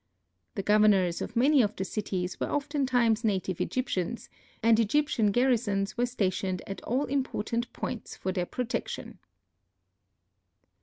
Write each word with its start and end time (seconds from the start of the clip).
The 0.55 0.63
governors 0.63 1.21
of 1.21 1.35
many 1.35 1.61
of 1.61 1.75
the 1.75 1.85
cities 1.85 2.39
were 2.39 2.49
often 2.49 2.87
times 2.87 3.23
native 3.23 3.61
Egyptians, 3.61 4.29
and 4.63 4.79
Egyptian 4.79 5.29
garrisons 5.31 5.95
were 5.95 6.07
stationed 6.07 6.63
at 6.65 6.81
all 6.85 7.05
important 7.05 7.71
points 7.71 8.15
for 8.15 8.31
their 8.31 8.47
protection. 8.47 9.19